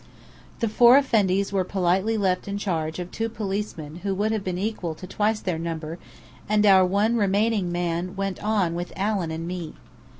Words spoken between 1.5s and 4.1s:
were politely left in charge of two policemen